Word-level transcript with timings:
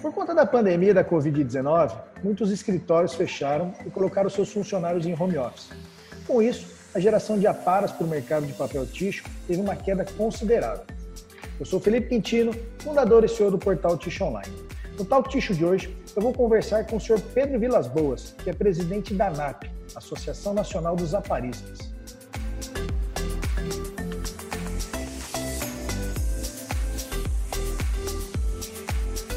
Por 0.00 0.12
conta 0.14 0.32
da 0.32 0.46
pandemia 0.46 0.94
da 0.94 1.04
Covid-19, 1.04 1.92
muitos 2.22 2.52
escritórios 2.52 3.14
fecharam 3.14 3.74
e 3.84 3.90
colocaram 3.90 4.30
seus 4.30 4.52
funcionários 4.52 5.04
em 5.04 5.20
home 5.20 5.36
office. 5.36 5.70
Com 6.24 6.40
isso, 6.40 6.72
a 6.94 7.00
geração 7.00 7.36
de 7.36 7.48
aparas 7.48 7.90
para 7.90 8.06
o 8.06 8.08
mercado 8.08 8.46
de 8.46 8.52
papel 8.52 8.86
ticho 8.86 9.24
teve 9.48 9.60
uma 9.60 9.74
queda 9.74 10.04
considerável. 10.16 10.84
Eu 11.58 11.66
sou 11.66 11.80
Felipe 11.80 12.10
Quintino, 12.10 12.54
fundador 12.78 13.24
e 13.24 13.28
CEO 13.28 13.50
do 13.50 13.58
portal 13.58 13.98
Ticho 13.98 14.22
Online. 14.24 14.54
No 14.96 15.04
Talk 15.04 15.28
Ticho 15.28 15.52
de 15.52 15.64
hoje, 15.64 15.96
eu 16.14 16.22
vou 16.22 16.32
conversar 16.32 16.86
com 16.86 16.96
o 16.96 17.00
senhor 17.00 17.20
Pedro 17.34 17.58
Vilas 17.58 17.88
Boas, 17.88 18.36
que 18.38 18.50
é 18.50 18.52
presidente 18.52 19.12
da 19.14 19.26
ANAP, 19.26 19.64
Associação 19.96 20.54
Nacional 20.54 20.94
dos 20.94 21.12
Aparistas. 21.12 21.97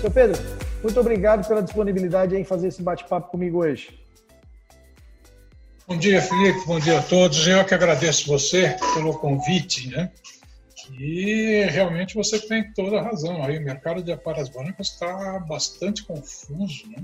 Seu 0.02 0.10
Pedro, 0.10 0.42
muito 0.82 1.00
obrigado 1.00 1.48
pela 1.48 1.62
disponibilidade 1.62 2.36
em 2.36 2.44
fazer 2.44 2.70
esse 2.70 2.82
bate-papo 2.82 3.30
comigo 3.30 3.60
hoje. 3.60 4.04
Bom 5.88 5.96
dia, 5.96 6.20
Felipe. 6.20 6.66
Bom 6.66 6.80
dia 6.80 6.98
a 6.98 7.04
todos. 7.04 7.46
Eu 7.46 7.64
que 7.64 7.76
agradeço 7.76 8.28
você 8.28 8.76
pelo 8.96 9.14
convite, 9.14 9.90
né? 9.90 10.12
E 11.00 11.68
realmente 11.70 12.16
você 12.16 12.40
tem 12.40 12.74
toda 12.74 12.98
a 12.98 13.04
razão. 13.04 13.44
Aí 13.44 13.60
o 13.60 13.64
mercado 13.64 14.02
de 14.02 14.12
aparas 14.12 14.50
brancas 14.50 14.88
está 14.88 15.38
bastante 15.42 16.04
confuso, 16.04 16.90
né? 16.90 17.04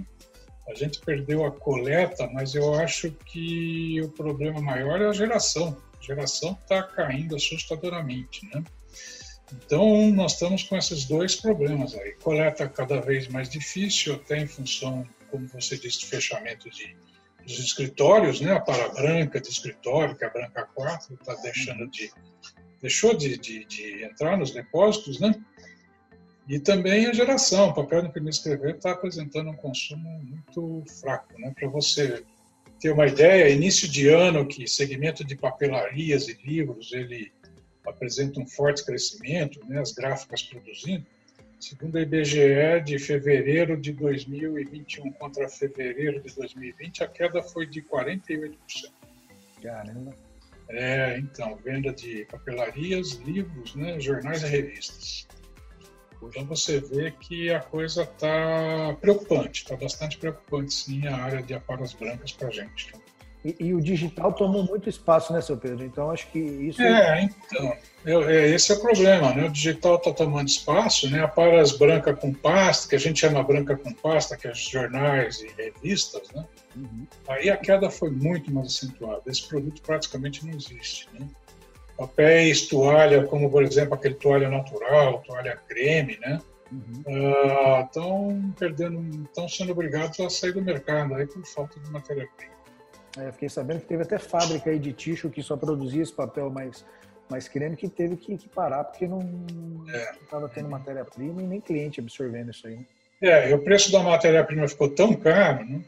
A 0.67 0.73
gente 0.73 0.99
perdeu 0.99 1.45
a 1.45 1.51
coleta, 1.51 2.27
mas 2.33 2.55
eu 2.55 2.73
acho 2.73 3.11
que 3.11 4.01
o 4.01 4.09
problema 4.09 4.59
maior 4.59 4.99
é 4.99 5.05
a 5.05 5.13
geração. 5.13 5.77
A 5.99 6.03
geração 6.03 6.57
está 6.63 6.81
caindo 6.81 7.35
assustadoramente, 7.35 8.43
né? 8.51 8.63
Então, 9.53 10.11
nós 10.11 10.33
estamos 10.33 10.63
com 10.63 10.75
esses 10.75 11.05
dois 11.05 11.35
problemas 11.35 11.95
aí. 11.95 12.13
Coleta 12.15 12.67
cada 12.67 12.99
vez 12.99 13.27
mais 13.27 13.49
difícil, 13.49 14.15
até 14.15 14.37
em 14.37 14.47
função, 14.47 15.07
como 15.31 15.47
você 15.47 15.77
disse, 15.77 16.01
do 16.01 16.07
fechamento 16.07 16.69
de, 16.69 16.95
dos 17.43 17.59
escritórios, 17.59 18.41
né? 18.41 18.53
A 18.53 18.59
para 18.59 18.89
branca 18.89 19.39
de 19.39 19.49
escritório, 19.49 20.15
que 20.15 20.23
é 20.23 20.27
a 20.27 20.31
branca 20.31 20.67
4, 20.75 21.13
está 21.13 21.33
deixando 21.35 21.87
de 21.87 22.11
deixou 22.81 23.15
de, 23.15 23.37
de, 23.37 23.65
de, 23.65 24.03
entrar 24.03 24.37
nos 24.37 24.51
depósitos, 24.51 25.19
né? 25.19 25.33
E 26.47 26.59
também 26.59 27.07
a 27.07 27.13
geração, 27.13 27.69
o 27.69 27.73
papel 27.73 28.05
imprimir 28.05 28.27
e 28.27 28.31
escrever 28.31 28.75
está 28.75 28.91
apresentando 28.91 29.49
um 29.49 29.55
consumo 29.55 30.21
muito 30.23 30.83
fraco, 31.01 31.39
né? 31.39 31.51
Para 31.55 31.67
você 31.69 32.23
ter 32.79 32.91
uma 32.91 33.07
ideia, 33.07 33.49
início 33.49 33.87
de 33.87 34.07
ano 34.07 34.45
que 34.45 34.67
segmento 34.67 35.23
de 35.23 35.35
papelarias 35.35 36.27
e 36.27 36.39
livros 36.45 36.93
ele 36.93 37.31
apresenta 37.87 38.39
um 38.39 38.47
forte 38.47 38.85
crescimento, 38.85 39.59
né, 39.67 39.79
as 39.79 39.91
gráficas 39.91 40.43
produzindo. 40.43 41.05
Segundo 41.59 41.97
a 41.97 42.01
IBGE, 42.01 42.81
de 42.85 42.99
fevereiro 42.99 43.75
de 43.75 43.91
2021 43.91 45.11
contra 45.13 45.49
fevereiro 45.49 46.21
de 46.21 46.35
2020, 46.35 47.03
a 47.03 47.07
queda 47.07 47.41
foi 47.41 47.65
de 47.65 47.81
48%. 47.81 48.57
Caramba! 49.61 50.13
É, 50.69 51.17
então, 51.17 51.55
venda 51.55 51.93
de 51.93 52.25
papelarias, 52.25 53.13
livros, 53.13 53.73
né, 53.73 53.99
jornais 53.99 54.43
e 54.43 54.47
revistas. 54.47 55.27
Então 56.21 56.45
você 56.45 56.79
vê 56.79 57.11
que 57.11 57.49
a 57.51 57.59
coisa 57.59 58.03
está 58.03 58.95
preocupante, 58.99 59.63
está 59.63 59.75
bastante 59.75 60.17
preocupante 60.17 60.73
sim 60.73 61.07
a 61.07 61.15
área 61.15 61.43
de 61.43 61.53
aparas 61.53 61.93
brancas 61.93 62.31
para 62.31 62.47
a 62.47 62.51
gente. 62.51 62.91
E, 63.45 63.55
e, 63.59 63.73
o 63.73 63.79
digital 63.79 64.33
tomou 64.33 64.63
muito 64.63 64.89
espaço, 64.89 65.31
né, 65.31 65.39
seu 65.41 65.55
Pedro? 65.55 65.85
Então, 65.85 66.09
acho 66.11 66.27
que 66.31 66.39
isso... 66.39 66.81
É, 66.81 67.21
então, 67.21 67.73
é, 68.05 68.49
esse 68.49 68.71
é 68.71 68.75
o 68.75 68.81
problema, 68.81 69.33
né? 69.33 69.45
O 69.45 69.51
digital 69.51 69.95
está 69.95 70.11
tomando 70.11 70.47
espaço, 70.47 71.09
né? 71.09 71.23
A 71.23 71.27
paras 71.27 71.71
branca 71.71 72.13
com 72.13 72.33
pasta, 72.33 72.89
que 72.89 72.95
a 72.95 72.99
gente 72.99 73.19
chama 73.19 73.43
branca 73.43 73.77
com 73.77 73.93
pasta, 73.93 74.35
que 74.35 74.47
é 74.47 74.53
jornais 74.53 75.41
e 75.41 75.47
revistas, 75.57 76.29
né? 76.33 76.43
Uhum. 76.75 77.07
Aí 77.27 77.49
a 77.49 77.57
queda 77.57 77.89
foi 77.89 78.09
muito 78.09 78.51
mais 78.51 78.67
acentuada. 78.67 79.21
Esse 79.27 79.47
produto 79.47 79.81
praticamente 79.81 80.45
não 80.45 80.53
existe, 80.53 81.07
né? 81.13 81.27
Papéis, 81.97 82.67
toalha, 82.67 83.25
como, 83.25 83.49
por 83.49 83.63
exemplo, 83.63 83.95
aquele 83.95 84.15
toalha 84.15 84.49
natural, 84.49 85.23
toalha 85.25 85.57
creme, 85.67 86.17
né? 86.19 86.39
Estão 87.85 88.27
uhum. 88.27 88.49
uh, 88.49 88.53
perdendo, 88.53 89.23
estão 89.23 89.47
sendo 89.47 89.71
obrigados 89.71 90.19
a 90.19 90.29
sair 90.29 90.51
do 90.51 90.61
mercado 90.61 91.15
aí 91.15 91.25
por 91.25 91.45
falta 91.45 91.79
de 91.79 91.89
matéria-prima. 91.89 92.56
É, 93.17 93.31
fiquei 93.31 93.49
sabendo 93.49 93.81
que 93.81 93.87
teve 93.87 94.03
até 94.03 94.17
fábrica 94.17 94.69
aí 94.69 94.77
de 94.77 94.93
ticho 94.93 95.29
que 95.29 95.41
só 95.41 95.57
produzia 95.57 96.03
esse 96.03 96.13
papel 96.13 96.49
mais, 96.49 96.85
mais 97.29 97.47
creme 97.47 97.75
que 97.75 97.89
teve 97.89 98.15
que, 98.15 98.37
que 98.37 98.47
parar 98.47 98.83
porque 98.83 99.07
não 99.07 99.19
estava 100.21 100.45
é. 100.45 100.49
tendo 100.49 100.69
matéria-prima 100.69 101.41
e 101.41 101.47
nem 101.47 101.59
cliente 101.59 101.99
absorvendo 101.99 102.51
isso 102.51 102.67
aí. 102.67 102.79
É, 103.21 103.49
e 103.49 103.53
o 103.53 103.59
preço 103.59 103.91
da 103.91 104.03
matéria-prima 104.03 104.67
ficou 104.67 104.89
tão 104.89 105.13
caro 105.13 105.65
né, 105.65 105.81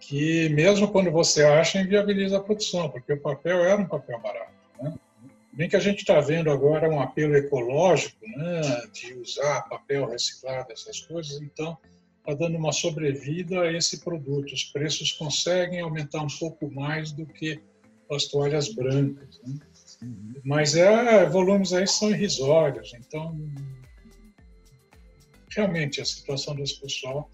que 0.00 0.48
mesmo 0.48 0.90
quando 0.90 1.10
você 1.10 1.44
acha, 1.44 1.80
inviabiliza 1.80 2.38
a 2.38 2.42
produção, 2.42 2.90
porque 2.90 3.12
o 3.12 3.20
papel 3.20 3.64
era 3.64 3.80
um 3.80 3.86
papel 3.86 4.18
barato. 4.18 4.50
Né? 4.80 4.92
Bem 5.52 5.68
que 5.68 5.76
a 5.76 5.80
gente 5.80 6.00
está 6.00 6.18
vendo 6.18 6.50
agora 6.50 6.90
um 6.90 7.00
apelo 7.00 7.36
ecológico 7.36 8.26
né, 8.26 8.60
de 8.92 9.14
usar 9.14 9.68
papel 9.68 10.06
reciclado, 10.06 10.72
essas 10.72 11.00
coisas, 11.00 11.40
então 11.40 11.78
está 12.22 12.34
dando 12.34 12.56
uma 12.56 12.72
sobrevida 12.72 13.62
a 13.62 13.72
esse 13.72 14.00
produto. 14.00 14.52
Os 14.52 14.64
preços 14.64 15.12
conseguem 15.12 15.80
aumentar 15.80 16.22
um 16.22 16.28
pouco 16.38 16.70
mais 16.72 17.10
do 17.12 17.26
que 17.26 17.60
as 18.10 18.26
toalhas 18.26 18.72
brancas. 18.72 19.40
Né? 19.44 19.58
Mas 20.44 20.76
é, 20.76 21.28
volumes 21.28 21.72
aí 21.72 21.86
são 21.86 22.10
irrisórios, 22.10 22.92
então 22.94 23.36
realmente 25.50 26.00
a 26.00 26.04
situação 26.04 26.54
desse 26.54 26.80
pessoal 26.80 27.30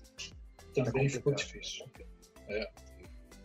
também 0.74 1.06
é 1.06 1.08
ficou 1.08 1.34
difícil. 1.34 1.86
É. 2.48 2.68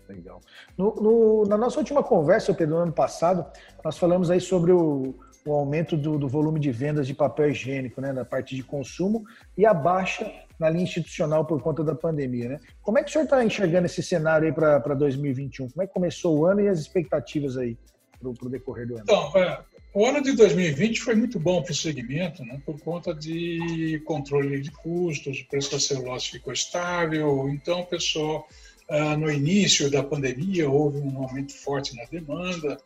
Legal. 0.09 0.41
No, 0.77 0.95
no, 0.95 1.45
na 1.45 1.57
nossa 1.57 1.79
última 1.79 2.03
conversa, 2.03 2.53
Pedro, 2.53 2.75
no 2.75 2.81
ano 2.81 2.91
passado, 2.91 3.45
nós 3.83 3.97
falamos 3.97 4.29
aí 4.29 4.41
sobre 4.41 4.71
o, 4.71 5.15
o 5.45 5.53
aumento 5.53 5.97
do, 5.97 6.17
do, 6.17 6.27
volume 6.27 6.59
de 6.59 6.71
vendas 6.71 7.07
de 7.07 7.13
papel 7.13 7.49
higiênico, 7.49 7.99
né, 7.99 8.11
na 8.13 8.23
parte 8.23 8.55
de 8.55 8.63
consumo, 8.63 9.23
e 9.57 9.65
a 9.65 9.73
baixa 9.73 10.31
na 10.59 10.69
linha 10.69 10.83
institucional 10.83 11.45
por 11.45 11.61
conta 11.61 11.83
da 11.83 11.95
pandemia. 11.95 12.49
Né? 12.49 12.59
Como 12.81 12.97
é 12.97 13.03
que 13.03 13.09
o 13.09 13.11
senhor 13.11 13.25
está 13.25 13.43
enxergando 13.43 13.85
esse 13.85 14.01
cenário 14.01 14.47
aí 14.47 14.53
para 14.53 14.93
2021? 14.93 15.69
Como 15.69 15.83
é 15.83 15.87
que 15.87 15.93
começou 15.93 16.37
o 16.37 16.45
ano 16.45 16.61
e 16.61 16.67
as 16.67 16.79
expectativas 16.79 17.57
aí 17.57 17.77
para 18.19 18.29
o 18.29 18.49
decorrer 18.49 18.87
do 18.87 18.95
ano? 18.95 19.03
Então, 19.03 19.31
é, 19.35 19.59
o 19.93 20.05
ano 20.05 20.23
de 20.23 20.31
2020 20.31 21.01
foi 21.01 21.15
muito 21.15 21.39
bom 21.39 21.61
para 21.61 21.71
o 21.71 21.75
segmento, 21.75 22.43
né, 22.43 22.61
por 22.65 22.79
conta 22.81 23.13
de 23.13 24.01
controle 24.05 24.61
de 24.61 24.71
custos, 24.71 25.41
o 25.41 25.47
preço 25.47 25.71
da 25.71 25.79
celulose 25.79 26.29
ficou 26.29 26.51
estável, 26.51 27.47
então 27.49 27.81
o 27.81 27.85
pessoal, 27.85 28.47
ah, 28.89 29.15
no 29.15 29.29
início 29.29 29.91
da 29.91 30.01
pandemia, 30.01 30.69
houve 30.69 30.99
um 30.99 31.21
aumento 31.21 31.53
forte 31.53 31.95
na 31.95 32.05
demanda, 32.05 32.77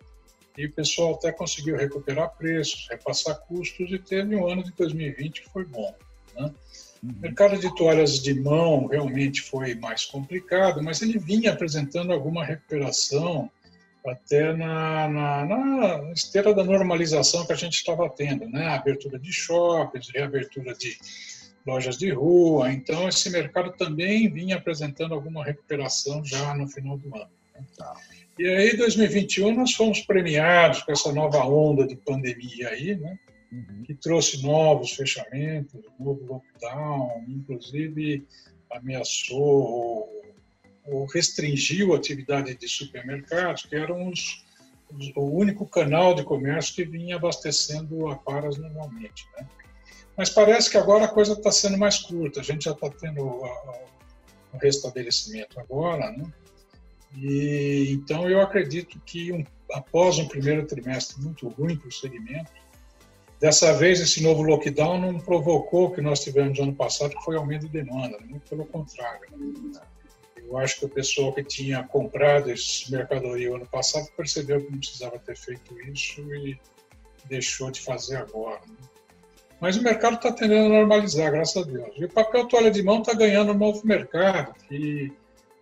e 0.57 0.66
o 0.66 0.72
pessoal 0.72 1.13
até 1.13 1.31
conseguiu 1.31 1.78
recuperar 1.78 2.35
preços, 2.35 2.88
repassar 2.90 3.40
custos 3.41 3.91
e 3.91 4.00
teve 4.00 4.35
um 4.35 4.50
ano 4.50 4.63
de 4.63 4.72
2020 4.72 5.44
que 5.44 5.50
foi 5.50 5.63
bom. 5.66 5.94
Né? 6.35 6.51
O 7.03 7.22
mercado 7.22 7.59
de 7.59 7.73
toalhas 7.75 8.19
de 8.19 8.34
mão 8.34 8.88
realmente 8.88 9.41
foi 9.41 9.75
mais 9.75 10.06
complicado, 10.06 10.81
mas 10.81 11.01
ele 11.01 11.19
vinha 11.19 11.51
apresentando 11.51 12.12
alguma 12.12 12.44
recuperação 12.44 13.51
até 14.06 14.53
na, 14.53 15.07
na, 15.07 15.45
na 15.45 16.12
esteira 16.13 16.53
da 16.53 16.63
normalização 16.63 17.45
que 17.45 17.53
a 17.53 17.57
gente 17.57 17.75
estava 17.75 18.09
tendo, 18.09 18.47
né? 18.47 18.68
Abertura 18.68 19.19
de 19.19 19.34
shoppings, 19.34 20.09
reabertura 20.09 20.74
de 20.74 20.97
lojas 21.66 21.97
de 21.97 22.09
rua. 22.12 22.72
Então, 22.72 23.07
esse 23.09 23.29
mercado 23.29 23.74
também 23.74 24.31
vinha 24.31 24.56
apresentando 24.56 25.13
alguma 25.13 25.44
recuperação 25.44 26.24
já 26.24 26.53
no 26.56 26.68
final 26.68 26.97
do 26.97 27.13
ano. 27.16 27.29
Tá. 27.78 27.94
E 28.38 28.47
aí, 28.47 28.78
2021, 28.78 29.53
nós 29.53 29.73
fomos 29.73 30.01
premiados 30.01 30.84
com 30.84 30.91
essa 30.91 31.12
nova 31.12 31.44
onda 31.45 31.88
de 31.88 31.95
pandemia 31.95 32.69
aí, 32.69 32.95
né? 32.95 33.18
uhum. 33.51 33.84
que 33.84 33.94
trouxe 33.94 34.44
novos 34.44 34.91
fechamentos, 34.91 35.81
novo 36.00 36.25
lockdown, 36.25 37.25
inclusive 37.28 38.25
ameaçou 38.72 40.09
ou 40.86 41.06
restringiu 41.06 41.94
a 41.94 41.98
atividade 41.98 42.56
de 42.56 42.68
supermercados, 42.68 43.63
que 43.63 43.75
eram 43.75 44.10
os, 44.10 44.45
os, 44.94 45.12
o 45.15 45.21
único 45.21 45.65
canal 45.65 46.13
de 46.13 46.24
comércio 46.24 46.75
que 46.75 46.86
vinha 46.86 47.18
abastecendo 47.18 48.07
a 48.07 48.15
paras 48.15 48.57
normalmente. 48.57 49.27
Né? 49.38 49.48
Mas 50.15 50.30
parece 50.30 50.69
que 50.69 50.77
agora 50.77 51.06
a 51.06 51.10
coisa 51.10 51.33
está 51.33 51.51
sendo 51.51 51.77
mais 51.77 52.00
curta, 52.00 52.39
a 52.39 52.44
gente 52.44 52.65
já 52.65 52.71
está 52.71 52.89
tendo 52.89 53.21
o 53.21 54.57
restabelecimento 54.62 55.60
agora, 55.60 56.10
né? 56.12 56.25
E, 57.15 57.92
então 57.92 58.30
eu 58.30 58.42
acredito 58.42 59.00
que 59.06 59.31
um, 59.31 59.44
após 59.74 60.19
um 60.19 60.27
primeiro 60.27 60.65
trimestre 60.65 61.21
muito 61.21 61.48
ruim 61.48 61.75
para 61.77 61.88
o 61.88 61.92
segmento, 61.92 62.51
Dessa 63.39 63.71
vez, 63.71 64.00
esse 64.00 64.24
novo 64.24 64.42
lockdown 64.42 65.00
não 65.00 65.19
provocou 65.19 65.86
o 65.86 65.92
que 65.92 66.01
nós 66.01 66.21
tivemos 66.21 66.59
ano 66.59 66.74
passado, 66.74 67.15
que 67.15 67.24
foi 67.24 67.36
aumento 67.36 67.68
de 67.68 67.83
demanda, 67.83 68.18
muito 68.25 68.50
pelo 68.50 68.65
contrário. 68.65 69.21
Eu 70.36 70.57
acho 70.57 70.80
que 70.80 70.86
o 70.86 70.89
pessoal 70.89 71.31
que 71.33 71.44
tinha 71.44 71.83
comprado 71.83 72.50
esse 72.50 72.92
mercadoria 72.92 73.53
ano 73.53 73.68
passado 73.68 74.07
percebeu 74.15 74.65
que 74.65 74.71
não 74.71 74.80
precisava 74.80 75.19
ter 75.19 75.38
feito 75.38 75.80
isso 75.81 76.21
e 76.33 76.60
deixou 77.25 77.69
de 77.69 77.80
fazer 77.80 78.15
agora. 78.15 78.62
Né? 78.68 78.75
Mas 79.60 79.77
o 79.77 79.83
mercado 79.83 80.15
está 80.15 80.31
tendendo 80.31 80.74
a 80.74 80.80
normalizar, 80.80 81.31
graças 81.31 81.57
a 81.57 81.69
Deus. 81.69 81.89
E 81.95 82.06
o 82.06 82.10
papel 82.10 82.48
toalha 82.48 82.71
de 82.71 82.81
mão 82.81 83.01
está 83.01 83.13
ganhando 83.13 83.51
um 83.51 83.57
novo 83.57 83.86
mercado, 83.86 84.56
que, 84.68 85.13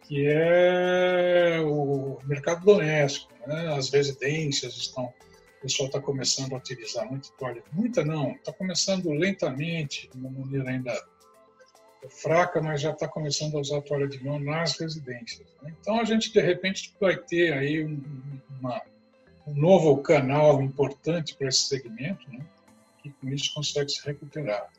que 0.07 0.27
é 0.27 1.59
o 1.61 2.19
mercado 2.25 2.63
doméstico. 2.63 3.31
Né? 3.47 3.73
As 3.75 3.89
residências 3.89 4.75
estão. 4.75 5.05
O 5.05 5.61
pessoal 5.61 5.87
está 5.87 5.99
começando 5.99 6.53
a 6.53 6.57
utilizar 6.57 7.09
muito 7.09 7.31
toalha. 7.33 7.63
Muita 7.71 8.05
não, 8.05 8.33
está 8.33 8.53
começando 8.53 9.09
lentamente, 9.09 10.07
de 10.13 10.17
uma 10.17 10.29
maneira 10.29 10.69
ainda 10.69 10.93
fraca, 12.09 12.61
mas 12.61 12.81
já 12.81 12.91
está 12.91 13.07
começando 13.07 13.57
a 13.57 13.61
usar 13.61 13.81
toalha 13.81 14.07
de 14.07 14.23
mão 14.23 14.39
nas 14.39 14.77
residências. 14.79 15.47
Né? 15.61 15.73
Então 15.81 15.99
a 15.99 16.03
gente 16.03 16.31
de 16.31 16.39
repente 16.39 16.93
vai 16.99 17.17
ter 17.17 17.53
aí 17.53 17.83
um, 17.83 17.99
uma, 18.59 18.79
um 19.47 19.55
novo 19.55 19.97
canal 20.03 20.61
importante 20.61 21.35
para 21.35 21.47
esse 21.47 21.67
segmento, 21.67 22.29
né? 22.31 22.45
que 23.01 23.09
com 23.09 23.29
isso 23.29 23.51
consegue 23.55 23.91
se 23.91 24.05
recuperar. 24.05 24.69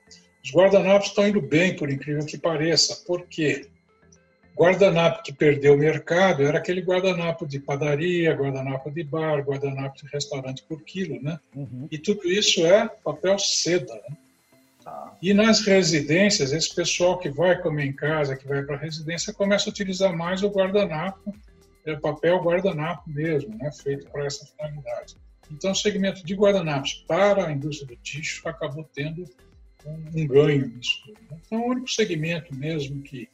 Os 0.44 0.52
guardanapos 0.52 1.08
estão 1.08 1.26
indo 1.26 1.40
bem, 1.40 1.74
por 1.74 1.90
incrível 1.90 2.24
que 2.24 2.38
pareça. 2.38 3.02
Por 3.04 3.26
quê? 3.26 3.68
Guardanapo 4.56 5.22
que 5.22 5.32
perdeu 5.32 5.74
o 5.74 5.78
mercado 5.78 6.42
era 6.42 6.58
aquele 6.58 6.80
guardanapo 6.80 7.46
de 7.46 7.60
padaria, 7.60 8.32
guardanapo 8.32 8.90
de 8.90 9.04
bar, 9.04 9.42
guardanapo 9.42 9.98
de 9.98 10.06
restaurante 10.10 10.62
por 10.62 10.82
quilo, 10.82 11.22
né? 11.22 11.38
Uhum. 11.54 11.86
E 11.90 11.98
tudo 11.98 12.26
isso 12.26 12.64
é 12.64 12.88
papel 12.88 13.38
seda, 13.38 13.94
né? 13.94 14.16
Tá. 14.82 15.16
E 15.20 15.34
nas 15.34 15.60
residências, 15.60 16.52
esse 16.52 16.74
pessoal 16.74 17.18
que 17.18 17.28
vai 17.28 17.60
comer 17.60 17.84
em 17.84 17.92
casa, 17.92 18.36
que 18.36 18.48
vai 18.48 18.62
para 18.62 18.76
a 18.76 18.78
residência, 18.78 19.34
começa 19.34 19.68
a 19.68 19.72
utilizar 19.72 20.16
mais 20.16 20.42
o 20.42 20.48
guardanapo, 20.48 21.34
é 21.84 21.94
papel 21.94 22.40
guardanapo 22.40 23.02
mesmo, 23.10 23.56
né? 23.58 23.70
Feito 23.72 24.08
para 24.10 24.24
essa 24.24 24.46
finalidade. 24.46 25.16
Então, 25.50 25.72
o 25.72 25.74
segmento 25.74 26.24
de 26.24 26.34
guardanapos 26.34 27.04
para 27.06 27.46
a 27.46 27.52
indústria 27.52 27.88
do 27.88 27.96
tixo 28.02 28.48
acabou 28.48 28.88
tendo 28.94 29.24
um, 29.84 30.22
um 30.22 30.26
ganho 30.26 30.66
nisso. 30.68 31.02
Né? 31.08 31.38
Então, 31.46 31.60
o 31.60 31.70
único 31.70 31.88
segmento 31.88 32.54
mesmo 32.54 33.02
que, 33.02 33.28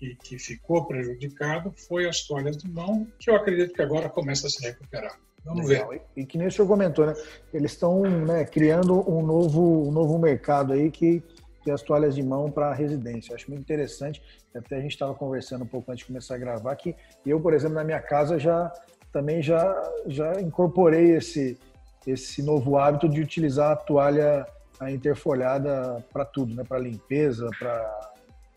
que, 0.00 0.16
que, 0.16 0.38
ficou 0.38 0.86
prejudicado 0.86 1.72
foi 1.86 2.08
as 2.08 2.22
toalhas 2.22 2.56
de 2.56 2.68
mão, 2.68 3.06
que 3.18 3.30
eu 3.30 3.36
acredito 3.36 3.74
que 3.74 3.82
agora 3.82 4.08
começa 4.08 4.46
a 4.46 4.50
se 4.50 4.62
recuperar. 4.62 5.18
Vamos 5.44 5.68
Legal. 5.68 5.90
ver. 5.90 6.02
E, 6.16 6.22
e 6.22 6.26
que 6.26 6.38
nem 6.38 6.46
o 6.46 6.52
senhor 6.52 6.66
comentou, 6.66 7.06
né? 7.06 7.14
Eles 7.52 7.72
estão 7.72 8.02
né, 8.02 8.44
criando 8.46 9.08
um 9.08 9.22
novo, 9.24 9.86
um 9.86 9.92
novo 9.92 10.18
mercado 10.18 10.72
aí 10.72 10.90
que, 10.90 11.22
que 11.62 11.70
as 11.70 11.82
toalhas 11.82 12.14
de 12.14 12.22
mão 12.22 12.50
para 12.50 12.72
residência. 12.72 13.32
Eu 13.32 13.36
acho 13.36 13.50
muito 13.50 13.62
interessante. 13.62 14.22
Até 14.54 14.76
a 14.76 14.80
gente 14.80 14.92
estava 14.92 15.14
conversando 15.14 15.64
um 15.64 15.66
pouco 15.66 15.92
antes 15.92 16.00
de 16.00 16.06
começar 16.06 16.34
a 16.34 16.38
gravar 16.38 16.74
que 16.76 16.96
eu, 17.24 17.38
por 17.38 17.52
exemplo, 17.52 17.74
na 17.76 17.84
minha 17.84 18.00
casa 18.00 18.38
já 18.38 18.72
também 19.12 19.42
já, 19.42 19.92
já 20.06 20.40
incorporei 20.40 21.16
esse, 21.16 21.58
esse 22.06 22.42
novo 22.42 22.78
hábito 22.78 23.08
de 23.08 23.20
utilizar 23.20 23.72
a 23.72 23.76
toalha 23.76 24.46
a 24.78 24.90
interfolhada 24.90 26.02
para 26.10 26.24
tudo, 26.24 26.54
né? 26.54 26.64
para 26.66 26.78
limpeza, 26.78 27.50
para 27.58 28.09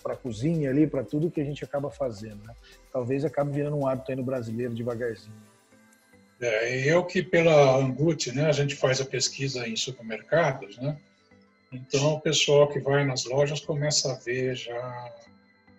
para 0.03 0.15
cozinha 0.15 0.69
ali, 0.69 0.85
para 0.85 1.03
tudo 1.03 1.31
que 1.31 1.39
a 1.39 1.45
gente 1.45 1.63
acaba 1.63 1.89
fazendo. 1.89 2.43
Né? 2.43 2.53
Talvez 2.91 3.23
acabe 3.23 3.51
virando 3.51 3.77
um 3.77 3.87
hábito 3.87 4.11
aí 4.11 4.17
no 4.17 4.23
brasileiro 4.23 4.75
devagarzinho. 4.75 5.35
É, 6.41 6.91
eu 6.91 7.05
que 7.05 7.23
pela 7.23 7.77
Angut, 7.77 8.31
né, 8.33 8.47
a 8.47 8.51
gente 8.51 8.75
faz 8.75 8.99
a 8.99 9.05
pesquisa 9.05 9.65
em 9.65 9.77
supermercados, 9.77 10.77
né? 10.77 10.97
Então 11.71 12.15
o 12.15 12.21
pessoal 12.21 12.67
que 12.67 12.79
vai 12.79 13.05
nas 13.05 13.23
lojas 13.25 13.61
começa 13.61 14.11
a 14.11 14.15
ver 14.19 14.55
já 14.55 15.13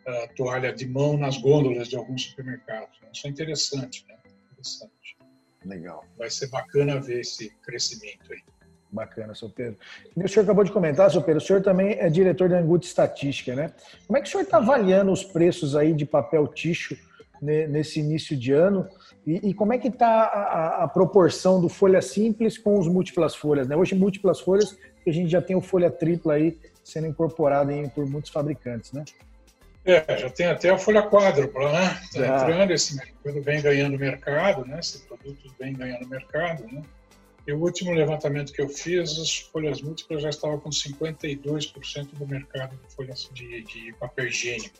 a 0.06 0.28
toalha 0.34 0.72
de 0.72 0.86
mão 0.86 1.16
nas 1.16 1.36
gôndolas 1.36 1.88
de 1.88 1.96
alguns 1.96 2.24
supermercados. 2.24 2.98
Isso 3.12 3.26
é 3.26 3.30
interessante, 3.30 4.04
né? 4.08 4.16
interessante. 4.52 5.16
Legal. 5.64 6.04
Vai 6.18 6.30
ser 6.30 6.48
bacana 6.48 7.00
ver 7.00 7.20
esse 7.20 7.50
crescimento 7.62 8.32
aí. 8.32 8.42
Bacana, 8.94 9.34
seu 9.34 9.50
Pedro. 9.50 9.76
o 10.16 10.28
senhor 10.28 10.44
acabou 10.44 10.62
de 10.62 10.70
comentar, 10.70 11.10
seu 11.10 11.20
Pedro, 11.20 11.42
o 11.42 11.44
senhor 11.44 11.60
também 11.60 11.96
é 11.98 12.08
diretor 12.08 12.48
da 12.48 12.58
Angut 12.58 12.86
Estatística, 12.86 13.54
né? 13.54 13.72
Como 14.06 14.16
é 14.16 14.22
que 14.22 14.28
o 14.28 14.30
senhor 14.30 14.44
está 14.44 14.58
avaliando 14.58 15.10
os 15.10 15.24
preços 15.24 15.74
aí 15.74 15.92
de 15.92 16.06
papel 16.06 16.46
ticho 16.46 16.96
nesse 17.42 17.98
início 17.98 18.36
de 18.36 18.52
ano? 18.52 18.88
E, 19.26 19.50
e 19.50 19.54
como 19.54 19.72
é 19.72 19.78
que 19.78 19.88
está 19.88 20.24
a, 20.24 20.84
a, 20.84 20.88
proporção 20.88 21.60
do 21.60 21.68
folha 21.68 22.00
simples 22.00 22.56
com 22.56 22.78
os 22.78 22.86
múltiplas 22.86 23.34
folhas? 23.34 23.66
Né? 23.66 23.76
Hoje, 23.76 23.94
múltiplas 23.94 24.40
folhas, 24.40 24.78
a 25.06 25.10
gente 25.10 25.28
já 25.28 25.42
tem 25.42 25.56
o 25.56 25.60
folha 25.60 25.90
tripla 25.90 26.34
aí 26.34 26.56
sendo 26.82 27.08
incorporado 27.08 27.72
em, 27.72 27.88
por 27.88 28.06
muitos 28.06 28.30
fabricantes, 28.30 28.92
né? 28.92 29.04
É, 29.86 30.16
já 30.16 30.30
tem 30.30 30.46
até 30.46 30.70
a 30.70 30.78
folha 30.78 31.02
quádrupla, 31.02 31.72
né? 31.72 32.00
Está 32.04 32.42
entrando 32.42 32.70
esse 32.70 32.96
mercado, 32.96 33.42
vem 33.42 33.60
ganhando 33.60 33.98
mercado, 33.98 34.64
né? 34.64 34.78
Esse 34.78 35.00
produto 35.06 35.54
vem 35.58 35.74
ganhando 35.74 36.08
mercado, 36.08 36.64
né? 36.72 36.82
E 37.46 37.52
o 37.52 37.60
último 37.60 37.92
levantamento 37.92 38.52
que 38.52 38.62
eu 38.62 38.68
fiz, 38.68 39.18
as 39.18 39.38
folhas 39.38 39.82
múltiplas 39.82 40.22
já 40.22 40.30
estavam 40.30 40.58
com 40.58 40.70
52% 40.70 42.06
do 42.14 42.26
mercado 42.26 42.76
de 42.76 42.94
folhas 42.94 43.28
de, 43.32 43.62
de 43.64 43.92
papel 44.00 44.28
higiênico 44.28 44.78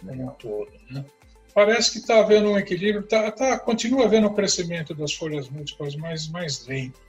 como 0.00 0.24
um 0.24 0.30
todo, 0.30 0.72
né? 0.90 1.04
Parece 1.52 1.92
que 1.92 1.98
está 1.98 2.20
havendo 2.20 2.50
um 2.50 2.58
equilíbrio, 2.58 3.02
tá, 3.06 3.30
tá, 3.30 3.58
continua 3.58 4.04
havendo 4.04 4.28
um 4.28 4.34
crescimento 4.34 4.94
das 4.94 5.12
folhas 5.12 5.48
múltiplas, 5.48 5.96
mas 5.96 6.28
mais 6.28 6.66
lento, 6.66 7.00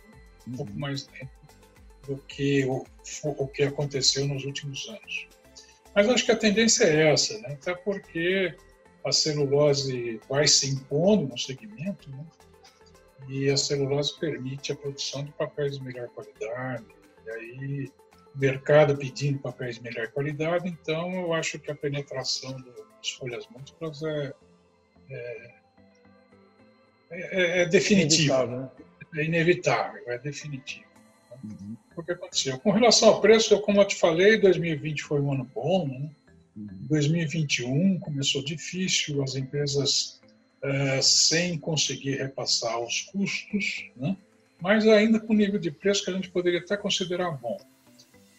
um 0.47 0.53
pouco 0.53 0.71
uhum. 0.71 0.79
mais 0.79 1.07
lento 1.07 1.29
do 2.07 2.17
que 2.17 2.65
o, 2.65 2.83
o 3.23 3.47
que 3.47 3.63
aconteceu 3.63 4.27
nos 4.27 4.43
últimos 4.43 4.89
anos. 4.89 5.27
Mas 5.95 6.09
acho 6.09 6.25
que 6.25 6.31
a 6.31 6.35
tendência 6.35 6.85
é 6.85 7.13
essa, 7.13 7.37
né? 7.39 7.53
até 7.53 7.75
porque 7.75 8.55
a 9.05 9.11
celulose 9.11 10.19
vai 10.27 10.47
se 10.47 10.69
impondo 10.69 11.27
no 11.27 11.37
segmento, 11.37 12.09
né? 12.09 12.25
E 13.27 13.49
a 13.49 13.57
celulose 13.57 14.19
permite 14.19 14.71
a 14.71 14.75
produção 14.75 15.23
de 15.23 15.31
papéis 15.33 15.77
de 15.77 15.83
melhor 15.83 16.07
qualidade, 16.09 16.85
e 17.25 17.29
aí 17.29 17.91
o 18.35 18.39
mercado 18.39 18.97
pedindo 18.97 19.39
papéis 19.39 19.75
de 19.75 19.83
melhor 19.83 20.07
qualidade, 20.09 20.67
então 20.67 21.11
eu 21.13 21.33
acho 21.33 21.59
que 21.59 21.71
a 21.71 21.75
penetração 21.75 22.55
das 22.61 23.09
folhas 23.11 23.47
múltiplas 23.49 24.01
é, 24.03 24.33
é, 25.09 25.51
é, 27.09 27.61
é 27.61 27.65
definitiva. 27.65 28.43
Inevitável, 28.43 28.59
né? 28.59 28.69
É 29.13 29.25
inevitável, 29.25 30.03
é 30.07 30.17
definitivo. 30.17 30.85
Uhum. 31.43 31.75
O 31.97 32.03
que 32.03 32.11
aconteceu? 32.11 32.59
Com 32.59 32.71
relação 32.71 33.09
ao 33.09 33.21
preço, 33.21 33.53
eu, 33.53 33.61
como 33.61 33.81
eu 33.81 33.85
te 33.85 33.95
falei, 33.95 34.39
2020 34.39 35.03
foi 35.03 35.19
um 35.19 35.33
ano 35.33 35.43
bom, 35.53 35.87
né? 35.87 36.09
Uhum. 36.55 36.67
2021 36.89 37.99
começou 37.99 38.43
difícil, 38.43 39.21
as 39.21 39.35
empresas 39.35 40.20
é, 40.63 41.01
sem 41.01 41.57
conseguir 41.57 42.17
repassar 42.17 42.79
os 42.79 43.01
custos, 43.01 43.89
né? 43.95 44.15
mas 44.61 44.87
ainda 44.87 45.19
com 45.19 45.33
nível 45.33 45.59
de 45.59 45.71
preço 45.71 46.03
que 46.03 46.11
a 46.11 46.13
gente 46.13 46.29
poderia 46.29 46.59
até 46.59 46.77
considerar 46.77 47.31
bom. 47.31 47.57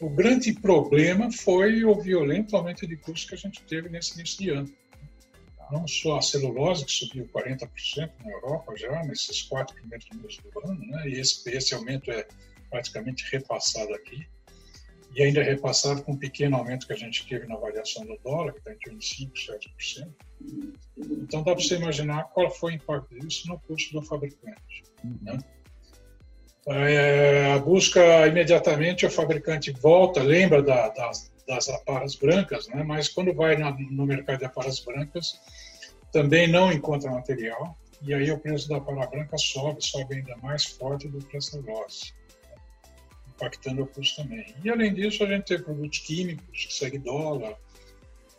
O 0.01 0.09
grande 0.09 0.53
problema 0.53 1.31
foi 1.31 1.85
o 1.85 1.95
violento 2.01 2.57
aumento 2.57 2.87
de 2.87 2.97
custos 2.97 3.25
que 3.25 3.35
a 3.35 3.39
gente 3.39 3.63
teve 3.63 3.89
nesse 3.89 4.15
início 4.15 4.39
de 4.39 4.51
ano. 4.51 4.73
Não 5.71 5.87
só 5.87 6.19
a 6.19 6.23
celulose, 6.23 6.85
que 6.85 6.93
subiu 6.93 7.29
40% 7.33 8.11
na 8.25 8.31
Europa 8.31 8.76
já, 8.76 9.02
nesses 9.05 9.43
quatro 9.43 9.75
primeiros 9.75 10.07
meses 10.14 10.38
do 10.38 10.71
ano, 10.71 10.87
né? 10.87 11.09
e 11.09 11.21
esse, 11.21 11.49
esse 11.50 11.75
aumento 11.75 12.11
é 12.11 12.26
praticamente 12.69 13.25
repassado 13.31 13.95
aqui, 13.95 14.26
e 15.14 15.23
ainda 15.23 15.40
é 15.40 15.42
repassado 15.42 16.02
com 16.02 16.12
um 16.12 16.16
pequeno 16.16 16.57
aumento 16.57 16.87
que 16.87 16.92
a 16.92 16.97
gente 16.97 17.26
teve 17.26 17.47
na 17.47 17.57
variação 17.57 18.04
do 18.07 18.19
dólar, 18.25 18.52
que 18.52 18.59
está 18.59 18.73
torno 18.83 18.99
de 18.99 19.07
5%, 19.07 19.33
7%. 20.00 20.09
Então 21.23 21.42
dá 21.42 21.54
para 21.54 21.62
você 21.62 21.76
imaginar 21.76 22.25
qual 22.33 22.50
foi 22.50 22.73
o 22.73 22.76
impacto 22.76 23.19
disso 23.19 23.49
no 23.49 23.59
custo 23.61 23.92
do 23.92 24.02
fabricante. 24.02 24.83
Né? 25.23 25.38
É, 26.66 27.59
busca 27.59 28.26
imediatamente 28.26 29.04
o 29.04 29.11
fabricante 29.11 29.71
volta, 29.73 30.23
lembra 30.23 30.62
da, 30.62 30.88
das, 30.88 31.31
das 31.47 31.69
aparas 31.69 32.14
brancas, 32.14 32.69
né? 32.69 32.83
mas 32.83 33.09
quando 33.09 33.35
vai 33.35 33.57
na, 33.57 33.71
no 33.90 34.07
mercado 34.07 34.38
de 34.38 34.45
aparas 34.47 34.81
brancas 34.81 35.40
também 36.11 36.47
não 36.47 36.73
encontra 36.73 37.11
material 37.11 37.76
e 38.00 38.14
aí 38.14 38.31
o 38.31 38.38
preço 38.38 38.69
da 38.69 38.81
para 38.81 39.07
branca 39.07 39.37
sobe, 39.37 39.85
sobe 39.85 40.16
ainda 40.16 40.37
mais 40.37 40.64
forte 40.64 41.09
do 41.09 41.19
que 41.19 41.37
a 41.37 41.40
celulose 41.40 42.12
impactando 43.42 43.82
o 43.82 43.87
custo 43.87 44.22
também. 44.22 44.54
E 44.62 44.70
além 44.70 44.94
disso, 44.94 45.25
a 45.25 45.26
gente 45.26 45.44
tem 45.44 45.61
produtos 45.61 45.99
químicos 45.99 46.66
que 46.66 46.72
seguem 46.72 47.00
dólar, 47.00 47.56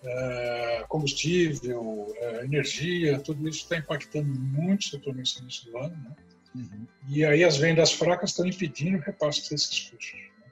é, 0.04 0.86
combustível, 0.88 2.14
é, 2.18 2.46
energia, 2.46 3.20
tudo 3.20 3.48
isso 3.48 3.60
está 3.64 3.78
impactando 3.78 4.28
muito 4.28 4.82
o 4.82 4.90
setor 4.90 5.16
nesse 5.16 5.40
início 5.40 5.70
do 5.72 5.78
ano. 5.78 5.96
Né? 5.96 6.16
Uhum. 6.56 6.88
E 7.10 7.26
aí 7.26 7.44
as 7.44 7.58
vendas 7.58 7.92
fracas 7.92 8.30
estão 8.30 8.46
impedindo 8.46 8.98
o 8.98 9.02
repasse 9.02 9.50
desses 9.50 9.90
custos. 9.90 10.14
Né? 10.14 10.52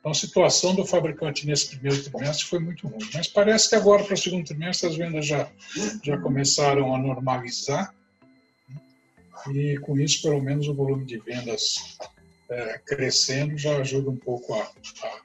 Então 0.00 0.12
a 0.12 0.14
situação 0.14 0.74
do 0.74 0.84
fabricante 0.84 1.46
nesse 1.46 1.70
primeiro 1.70 2.02
trimestre 2.02 2.46
foi 2.46 2.60
muito 2.60 2.86
ruim. 2.86 3.08
Mas 3.14 3.26
parece 3.26 3.68
que 3.68 3.74
agora, 3.74 4.04
para 4.04 4.14
o 4.14 4.16
segundo 4.16 4.46
trimestre, 4.46 4.88
as 4.88 4.96
vendas 4.96 5.26
já, 5.26 5.50
já 6.02 6.18
começaram 6.18 6.94
a 6.94 6.98
normalizar. 6.98 7.94
Né? 8.68 8.80
E 9.52 9.78
com 9.78 9.98
isso, 9.98 10.22
pelo 10.22 10.40
menos, 10.40 10.68
o 10.68 10.74
volume 10.74 11.04
de 11.04 11.18
vendas 11.18 11.98
é, 12.50 12.78
crescendo 12.84 13.56
já 13.56 13.76
ajuda 13.78 14.10
um 14.10 14.16
pouco 14.16 14.54
a, 14.54 14.62
a, 14.62 15.20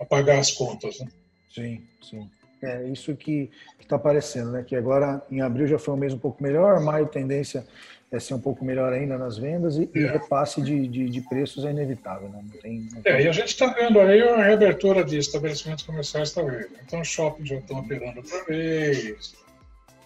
a 0.00 0.04
pagar 0.04 0.38
as 0.38 0.50
contas. 0.50 1.00
Né? 1.00 1.08
Sim, 1.54 1.82
sim. 2.02 2.30
É 2.62 2.84
isso 2.88 3.16
que 3.16 3.50
está 3.80 3.96
aparecendo, 3.96 4.52
né? 4.52 4.62
Que 4.62 4.76
agora 4.76 5.22
em 5.30 5.40
abril 5.40 5.66
já 5.66 5.78
foi 5.78 5.94
um 5.94 5.96
mês 5.96 6.12
um 6.12 6.18
pouco 6.18 6.42
melhor, 6.42 6.78
maio 6.80 7.06
tendência 7.06 7.66
é 8.12 8.18
ser 8.18 8.34
um 8.34 8.40
pouco 8.40 8.64
melhor 8.64 8.92
ainda 8.92 9.16
nas 9.16 9.38
vendas 9.38 9.76
e, 9.76 9.88
é. 9.94 9.98
e 9.98 10.06
repasse 10.06 10.60
de, 10.60 10.88
de, 10.88 11.08
de, 11.08 11.20
preços 11.22 11.64
é 11.64 11.70
inevitável, 11.70 12.28
né? 12.28 12.40
Não 12.42 12.60
tem, 12.60 12.88
não 12.92 13.02
tem... 13.02 13.12
É, 13.12 13.22
e 13.22 13.28
a 13.28 13.32
gente 13.32 13.48
está 13.48 13.68
vendo 13.72 14.00
aí 14.00 14.20
a 14.20 14.42
reabertura 14.42 15.04
de 15.04 15.16
estabelecimentos 15.16 15.84
comerciais 15.84 16.32
também. 16.32 16.66
Então, 16.84 17.00
os 17.00 17.08
shoppings 17.08 17.48
já 17.48 17.56
estão 17.56 17.78
operando 17.78 18.18
outra 18.18 18.44
vez, 18.44 19.34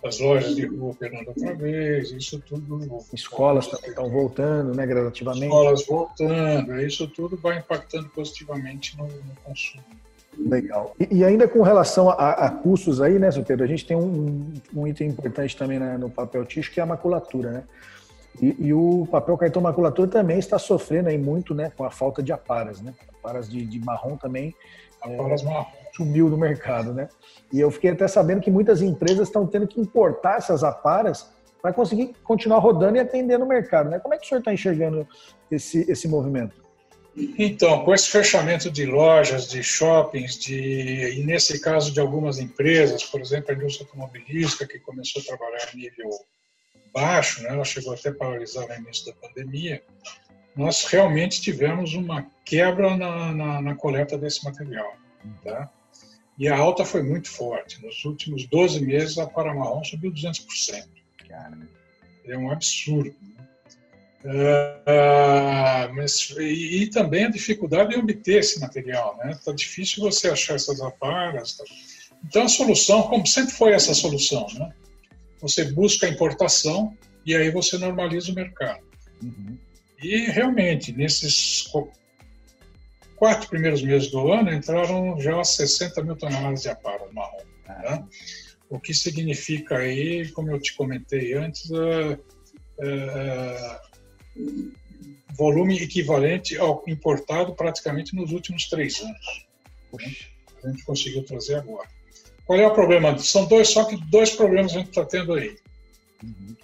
as 0.05 0.21
lojas 0.21 0.55
de 0.55 0.67
rua 0.67 0.91
operando 0.91 1.29
outra 1.29 1.55
vez, 1.55 2.11
isso 2.13 2.39
tudo. 2.41 3.05
Escolas 3.13 3.67
estão 3.73 4.09
voltando, 4.09 4.75
né, 4.75 4.87
gradativamente. 4.87 5.47
Escolas 5.47 5.87
voltando, 5.87 6.81
isso 6.81 7.09
tudo 7.09 7.37
vai 7.37 7.59
impactando 7.59 8.09
positivamente 8.11 8.97
no, 8.99 9.05
no 9.05 9.35
consumo. 9.43 9.83
Legal. 10.37 10.95
E, 10.99 11.19
e, 11.19 11.25
ainda 11.25 11.47
com 11.47 11.63
relação 11.63 12.11
a, 12.11 12.33
a, 12.33 12.51
custos 12.51 13.01
aí, 13.01 13.19
né, 13.19 13.31
seu 13.31 13.45
Pedro, 13.45 13.65
a 13.65 13.69
gente 13.69 13.87
tem 13.87 13.97
um, 13.97 14.53
um 14.75 14.87
item 14.87 15.09
importante 15.09 15.57
também 15.57 15.79
né, 15.79 15.97
no 15.97 16.11
papel 16.11 16.45
ticho, 16.45 16.73
que 16.73 16.81
é 16.81 16.83
a 16.83 16.87
maculatura, 16.87 17.51
né? 17.51 17.65
E, 18.43 18.57
e, 18.59 18.75
o 18.75 19.07
papel 19.09 19.39
cartão 19.39 19.63
maculatura 19.63 20.09
também 20.09 20.39
está 20.39 20.59
sofrendo 20.59 21.09
aí 21.09 21.17
muito, 21.17 21.55
né, 21.55 21.71
com 21.77 21.85
a 21.85 21.91
falta 21.91 22.21
de 22.21 22.33
aparas, 22.33 22.81
né? 22.81 22.93
Aparas 23.21 23.49
de, 23.49 23.65
de 23.65 23.79
marrom 23.79 24.17
também 24.17 24.55
aparas 25.01 25.43
é, 25.43 25.45
marrom. 25.45 25.84
Sumiu 25.97 26.29
do 26.29 26.37
mercado, 26.37 26.93
né? 26.93 27.09
E 27.53 27.61
eu 27.61 27.71
fiquei 27.71 27.91
até 27.91 28.09
sabendo 28.09 28.41
que 28.41 28.51
muitas 28.51 28.83
empresas 28.83 29.29
estão 29.29 29.47
tendo 29.47 29.67
que 29.67 29.81
importar 29.81 30.39
essas 30.39 30.65
aparas 30.65 31.33
para 31.63 31.73
conseguir 31.73 32.15
continuar 32.23 32.59
rodando 32.59 32.97
e 32.97 33.01
atendendo 33.01 33.45
o 33.45 33.49
mercado, 33.49 33.89
né? 33.89 33.99
Como 33.99 34.15
é 34.15 34.19
que 34.19 34.27
o 34.27 34.29
senhor 34.29 34.41
está 34.41 34.53
enxergando 34.53 35.07
esse, 35.51 35.91
esse 35.91 36.09
movimento? 36.09 36.65
Então, 37.39 37.85
com 37.85 37.95
esse 37.95 38.09
fechamento 38.09 38.69
de 38.71 38.85
lojas, 38.85 39.49
de 39.49 39.63
shoppings, 39.63 40.37
de, 40.37 41.17
e 41.17 41.25
nesse 41.25 41.61
caso 41.61 41.93
de 41.93 42.01
algumas 42.01 42.41
empresas, 42.41 43.05
por 43.05 43.21
exemplo, 43.21 43.53
a 43.53 43.55
indústria 43.55 43.87
automobilística, 43.87 44.67
que 44.67 44.81
começou 44.81 45.23
a 45.23 45.25
trabalhar 45.25 45.71
em 45.73 45.79
nível 45.79 46.11
baixo, 46.93 47.43
né, 47.43 47.51
ela 47.51 47.65
chegou 47.65 47.95
até 47.95 48.09
a 48.09 48.15
paralisar 48.15 48.67
no 48.69 48.75
início 48.75 49.07
da 49.07 49.13
pandemia, 49.13 49.81
nós 50.57 50.85
realmente 50.85 51.41
tivemos 51.41 51.95
uma 51.95 52.27
quebra 52.45 52.97
na, 52.97 53.33
na, 53.33 53.63
na 53.63 53.75
coleta 53.77 54.19
desse 54.19 54.45
material. 54.45 54.97
Tá? 55.43 55.71
E 56.39 56.49
a 56.49 56.57
alta 56.57 56.85
foi 56.85 57.03
muito 57.03 57.29
forte. 57.29 57.81
Nos 57.85 58.05
últimos 58.05 58.47
12 58.47 58.85
meses, 58.85 59.19
a 59.19 59.27
Paramarrom 59.27 59.85
subiu 59.85 60.13
200%. 60.13 60.85
Caramba. 61.29 61.69
É 62.27 62.37
um 62.37 62.51
absurdo. 62.51 63.15
Né? 63.23 63.35
Uh, 64.25 65.95
mas, 65.95 66.31
e, 66.39 66.83
e, 66.83 66.87
também 66.91 67.27
a 67.27 67.31
dificuldade 67.31 67.95
em 67.95 67.99
obter 67.99 68.41
esse 68.41 68.59
material. 68.59 69.15
Está 69.17 69.27
né? 69.27 69.39
Tá 69.45 69.53
difícil 69.53 70.03
você 70.03 70.29
achar 70.29 70.55
essas 70.55 70.81
aparas. 70.81 71.57
Tá? 71.57 71.65
Então, 72.25 72.45
a 72.45 72.49
solução, 72.49 73.03
como 73.03 73.27
sempre 73.27 73.53
foi 73.53 73.73
essa 73.73 73.93
solução, 73.95 74.47
né? 74.55 74.73
você 75.41 75.65
busca 75.65 76.07
a 76.07 76.11
importação 76.11 76.97
e 77.25 77.37
aí 77.37 77.51
você 77.51 77.77
normaliza 77.77 78.33
o 78.33 78.35
mercado. 78.35 78.83
Uhum. 79.23 79.59
E 80.03 80.27
realmente, 80.31 80.91
nesses 80.93 81.69
quatro 83.17 83.49
primeiros 83.49 83.83
meses 83.83 84.11
do 84.11 84.33
ano, 84.33 84.53
entraram 84.53 85.19
já 85.21 85.43
60 85.43 86.03
mil 86.03 86.17
toneladas 86.17 86.63
de 86.63 86.69
aparas 86.69 87.13
marrom. 87.13 87.43
Né? 87.67 88.05
O 88.69 88.79
que 88.81 88.95
significa 88.95 89.79
aí, 89.79 90.29
como 90.31 90.51
eu 90.51 90.61
te 90.61 90.75
comentei 90.75 91.35
antes, 91.35 91.71
é, 91.71 92.19
é, 92.81 93.81
volume 95.37 95.79
equivalente 95.79 96.57
ao 96.57 96.83
importado 96.87 97.55
praticamente 97.55 98.15
nos 98.15 98.33
últimos 98.33 98.69
três 98.69 99.01
anos. 99.01 99.47
Né? 99.93 100.13
A 100.65 100.69
gente 100.69 100.85
conseguiu 100.85 101.25
trazer 101.25 101.57
agora. 101.57 101.89
Qual 102.47 102.59
é 102.59 102.67
o 102.67 102.75
problema? 102.75 103.17
São 103.19 103.47
dois, 103.47 103.69
só 103.69 103.85
que 103.85 103.97
dois 104.11 104.31
problemas 104.31 104.73
a 104.73 104.79
gente 104.79 104.89
está 104.89 105.05
tendo 105.05 105.35
aí. 105.35 105.57
Uhum. 106.23 106.57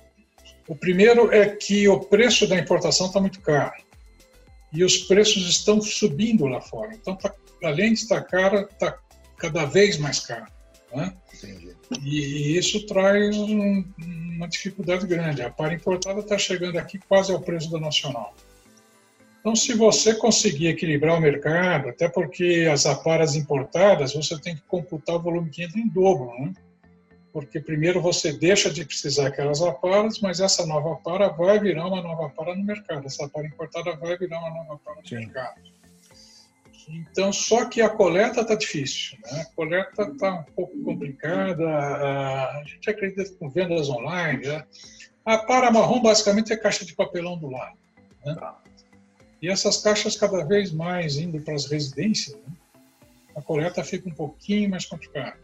O 0.68 0.76
primeiro 0.76 1.32
é 1.32 1.48
que 1.48 1.88
o 1.88 2.00
preço 2.00 2.46
da 2.46 2.58
importação 2.58 3.06
está 3.06 3.20
muito 3.20 3.40
caro 3.40 3.72
e 4.72 4.84
os 4.84 4.98
preços 4.98 5.48
estão 5.48 5.80
subindo 5.80 6.46
lá 6.46 6.60
fora. 6.60 6.94
Então, 6.94 7.16
tá, 7.16 7.34
além 7.62 7.92
de 7.92 8.00
estar 8.00 8.22
caro, 8.22 8.68
está 8.70 8.98
cada 9.36 9.64
vez 9.64 9.98
mais 9.98 10.20
caro. 10.20 10.46
Né? 10.92 11.12
E, 12.02 12.06
e, 12.06 12.58
isso 12.58 12.86
traz 12.86 13.36
um, 13.36 13.84
uma 13.98 14.48
dificuldade 14.48 15.06
grande. 15.06 15.42
A 15.42 15.50
para 15.50 15.74
importada 15.74 16.20
está 16.20 16.36
chegando 16.36 16.78
aqui 16.78 16.98
quase 16.98 17.32
ao 17.32 17.40
preço 17.40 17.70
da 17.70 17.78
nacional. 17.78 18.34
Então, 19.40 19.56
se 19.56 19.72
você 19.72 20.14
conseguir 20.14 20.68
equilibrar 20.68 21.16
o 21.16 21.20
mercado, 21.20 21.88
até 21.88 22.08
porque 22.08 22.68
as 22.70 22.84
aparas 22.84 23.34
importadas, 23.34 24.12
você 24.12 24.38
tem 24.38 24.54
que 24.54 24.62
computar 24.62 25.16
o 25.16 25.20
volume 25.20 25.48
que 25.48 25.62
entra 25.62 25.80
em 25.80 25.88
dobro, 25.88 26.30
né? 26.38 26.52
Porque 27.32 27.60
primeiro 27.60 28.00
você 28.00 28.32
deixa 28.32 28.70
de 28.70 28.84
precisar 28.84 29.28
aquelas 29.28 29.62
aparas, 29.62 30.20
mas 30.20 30.40
essa 30.40 30.66
nova 30.66 30.96
para 30.96 31.28
vai 31.28 31.58
virar 31.58 31.86
uma 31.86 32.02
nova 32.02 32.28
para 32.30 32.54
no 32.54 32.64
mercado. 32.64 33.06
Essa 33.06 33.28
para 33.28 33.46
importada 33.46 33.94
vai 33.96 34.16
virar 34.18 34.38
uma 34.40 34.50
nova 34.50 34.80
para 34.84 34.96
no 34.96 35.08
Sim. 35.08 35.16
mercado. 35.16 35.60
Então, 36.88 37.32
só 37.32 37.66
que 37.66 37.80
a 37.80 37.88
coleta 37.88 38.40
está 38.40 38.54
difícil. 38.54 39.16
Né? 39.24 39.42
A 39.42 39.54
coleta 39.54 40.02
está 40.02 40.34
um 40.34 40.42
pouco 40.42 40.76
complicada. 40.82 41.68
A 41.68 42.62
gente 42.66 42.90
acredita 42.90 43.32
com 43.34 43.48
vendas 43.48 43.88
online. 43.88 44.46
Né? 44.46 44.64
A 45.24 45.38
para 45.38 45.70
marrom 45.70 46.02
basicamente 46.02 46.52
é 46.52 46.56
caixa 46.56 46.84
de 46.84 46.94
papelão 46.94 47.38
do 47.38 47.48
lado. 47.48 47.76
Né? 48.24 48.34
Tá. 48.34 48.58
E 49.40 49.48
essas 49.48 49.76
caixas 49.76 50.16
cada 50.16 50.44
vez 50.44 50.72
mais 50.72 51.16
indo 51.16 51.40
para 51.40 51.54
as 51.54 51.66
residências, 51.66 52.36
né? 52.36 52.52
a 53.36 53.40
coleta 53.40 53.84
fica 53.84 54.08
um 54.08 54.14
pouquinho 54.14 54.68
mais 54.70 54.84
complicada. 54.84 55.38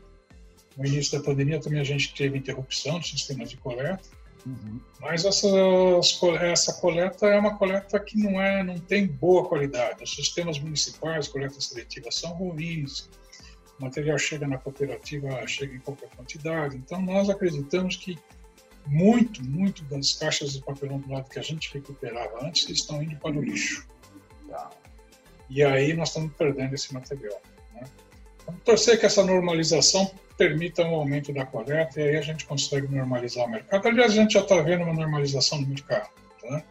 No 0.77 0.85
início 0.85 1.19
da 1.19 1.25
pandemia 1.25 1.61
também 1.61 1.81
a 1.81 1.85
gente 1.85 2.15
teve 2.15 2.37
interrupção 2.37 2.99
do 2.99 3.07
sistema 3.07 3.47
de 3.47 3.57
coleta, 3.57 4.03
uhum. 4.45 4.79
mas 5.01 5.25
essas, 5.25 5.53
essa 6.43 6.75
coleta 6.75 7.27
é 7.27 7.39
uma 7.39 7.57
coleta 7.57 7.99
que 7.99 8.19
não 8.19 8.41
é, 8.41 8.63
não 8.63 8.79
tem 8.79 9.07
boa 9.07 9.49
qualidade. 9.49 10.05
Os 10.05 10.15
sistemas 10.15 10.59
municipais, 10.59 11.29
coleta 11.29 11.59
seletiva, 11.61 12.11
são 12.11 12.33
ruins. 12.33 13.09
O 13.79 13.85
material 13.85 14.19
chega 14.19 14.47
na 14.47 14.59
cooperativa, 14.59 15.47
chega 15.47 15.75
em 15.75 15.81
qualquer 15.81 16.11
quantidade. 16.11 16.77
Então 16.77 17.01
nós 17.01 17.31
acreditamos 17.31 17.97
que 17.97 18.19
muito, 18.87 19.43
muito 19.43 19.83
das 19.85 20.13
caixas 20.13 20.53
de 20.53 20.61
papelão 20.61 20.99
do 20.99 21.11
lado 21.11 21.29
que 21.29 21.39
a 21.39 21.43
gente 21.43 21.73
recuperava 21.73 22.47
antes 22.47 22.69
estão 22.69 23.03
indo 23.03 23.17
para 23.17 23.37
o 23.37 23.43
lixo. 23.43 23.87
Tá? 24.49 24.71
E 25.49 25.63
aí 25.63 25.95
nós 25.95 26.09
estamos 26.09 26.33
perdendo 26.35 26.75
esse 26.75 26.93
material. 26.93 27.41
Né? 27.75 27.85
Vamos 28.45 28.63
torcer 28.63 28.99
que 28.99 29.07
essa 29.07 29.25
normalização 29.25 30.11
permita 30.37 30.83
um 30.83 30.95
aumento 30.95 31.33
da 31.33 31.47
coleta 31.47 32.01
e 32.01 32.09
aí 32.09 32.17
a 32.17 32.23
gente 32.23 32.45
consegue 32.45 32.89
normalizar 32.95 33.47
o 33.47 33.51
mercado. 33.51 33.89
Aliás, 33.89 34.13
a 34.13 34.15
gente 34.15 34.35
já 34.35 34.41
está 34.41 34.61
vendo 34.61 34.85
uma 34.85 34.93
normalização 34.93 35.63
do 35.63 35.69
mercado. 35.69 36.11
Tá? 36.43 36.63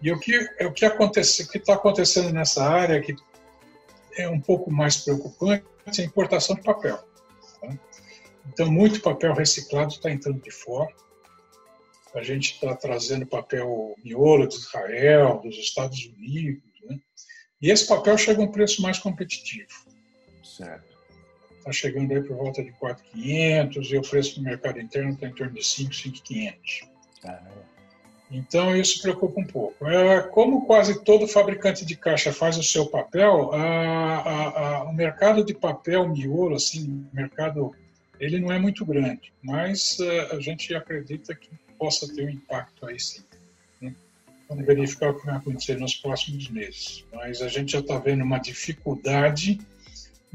E 0.00 0.12
o 0.12 0.18
que 0.18 0.38
o 0.64 0.72
que 0.72 0.84
acontece, 0.84 1.48
que 1.48 1.58
está 1.58 1.74
acontecendo 1.74 2.32
nessa 2.32 2.64
área 2.64 3.00
que 3.00 3.16
é 4.16 4.28
um 4.28 4.40
pouco 4.40 4.70
mais 4.70 4.96
preocupante 4.98 5.64
é 5.86 6.02
a 6.02 6.04
importação 6.04 6.54
de 6.54 6.62
papel. 6.62 6.98
Tá? 7.60 7.78
Então, 8.52 8.70
muito 8.70 9.00
papel 9.00 9.34
reciclado 9.34 9.92
está 9.92 10.10
entrando 10.10 10.40
de 10.40 10.50
fora. 10.50 10.92
A 12.14 12.22
gente 12.22 12.54
está 12.54 12.74
trazendo 12.74 13.26
papel 13.26 13.94
miolo 14.02 14.46
de 14.46 14.54
Israel, 14.54 15.40
dos 15.42 15.56
Estados 15.56 16.06
Unidos, 16.06 16.62
né? 16.84 16.98
e 17.60 17.70
esse 17.70 17.86
papel 17.86 18.16
chega 18.16 18.40
a 18.40 18.44
um 18.44 18.50
preço 18.50 18.80
mais 18.80 18.98
competitivo. 18.98 19.68
Certo 20.42 20.85
está 21.66 21.72
chegando 21.72 22.12
aí 22.12 22.22
por 22.22 22.36
volta 22.36 22.62
de 22.62 22.72
4.500 22.72 23.90
e 23.90 23.98
o 23.98 24.02
preço 24.02 24.38
no 24.38 24.44
mercado 24.44 24.80
interno 24.80 25.10
está 25.10 25.26
em 25.26 25.32
torno 25.32 25.54
de 25.54 25.64
5, 25.64 25.90
5.500. 25.90 26.88
Então 28.30 28.76
isso 28.76 29.02
preocupa 29.02 29.40
um 29.40 29.46
pouco. 29.46 29.86
É, 29.86 30.22
como 30.22 30.66
quase 30.66 31.04
todo 31.04 31.28
fabricante 31.28 31.84
de 31.84 31.96
caixa 31.96 32.32
faz 32.32 32.56
o 32.56 32.62
seu 32.62 32.86
papel, 32.86 33.52
a, 33.52 34.16
a, 34.16 34.78
a, 34.78 34.84
o 34.84 34.92
mercado 34.92 35.44
de 35.44 35.54
papel 35.54 36.08
miolo, 36.08 36.56
assim, 36.56 37.06
mercado, 37.12 37.74
ele 38.18 38.40
não 38.40 38.52
é 38.52 38.58
muito 38.58 38.84
grande, 38.84 39.32
mas 39.42 39.98
é, 40.00 40.34
a 40.34 40.40
gente 40.40 40.74
acredita 40.74 41.34
que 41.34 41.50
possa 41.78 42.12
ter 42.12 42.26
um 42.26 42.30
impacto 42.30 42.86
aí 42.86 42.98
sim. 42.98 43.22
Né? 43.80 43.94
Vamos 44.48 44.66
verificar 44.66 45.10
o 45.10 45.20
que 45.20 45.26
vai 45.26 45.36
acontecer 45.36 45.78
nos 45.78 45.94
próximos 45.94 46.48
meses. 46.48 47.04
Mas 47.12 47.42
a 47.42 47.48
gente 47.48 47.72
já 47.72 47.80
está 47.80 47.98
vendo 47.98 48.24
uma 48.24 48.38
dificuldade 48.38 49.60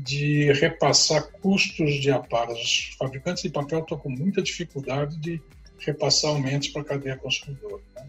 de 0.03 0.51
repassar 0.53 1.31
custos 1.41 1.96
de 1.96 2.12
aparas. 2.12 2.60
Os 2.60 2.96
fabricantes 2.98 3.43
de 3.43 3.50
papel 3.50 3.79
estão 3.79 3.98
com 3.98 4.10
muita 4.10 4.41
dificuldade 4.41 5.17
de 5.17 5.41
repassar 5.79 6.31
aumentos 6.31 6.70
para 6.70 6.81
a 6.81 6.86
cadeia 6.86 7.17
consumidora. 7.17 7.81
Né? 7.96 8.08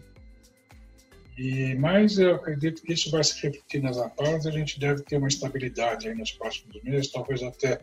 E, 1.37 1.75
mas 1.75 2.17
eu 2.17 2.35
acredito 2.35 2.81
que 2.83 2.93
isso 2.93 3.09
vai 3.09 3.23
se 3.23 3.41
refletir 3.41 3.81
nas 3.81 3.97
aparas 3.97 4.45
a 4.45 4.51
gente 4.51 4.79
deve 4.79 5.01
ter 5.03 5.17
uma 5.17 5.27
estabilidade 5.27 6.07
aí 6.07 6.15
nos 6.15 6.31
próximos 6.31 6.81
meses, 6.83 7.11
talvez 7.11 7.41
até 7.41 7.79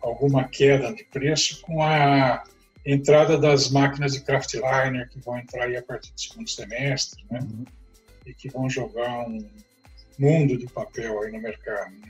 alguma 0.00 0.48
queda 0.48 0.92
de 0.92 1.04
preço 1.04 1.60
com 1.62 1.82
a 1.82 2.42
entrada 2.84 3.38
das 3.38 3.70
máquinas 3.70 4.14
de 4.14 4.20
craftliner 4.20 5.08
que 5.08 5.20
vão 5.20 5.38
entrar 5.38 5.64
aí 5.64 5.76
a 5.76 5.82
partir 5.82 6.12
do 6.12 6.20
segundo 6.20 6.48
semestre, 6.48 7.24
né? 7.30 7.40
Uhum. 7.40 7.64
E 8.26 8.34
que 8.34 8.48
vão 8.48 8.68
jogar 8.70 9.26
um 9.26 9.48
mundo 10.18 10.56
de 10.56 10.66
papel 10.66 11.22
aí 11.22 11.32
no 11.32 11.40
mercado. 11.40 11.92
Né? 11.92 12.08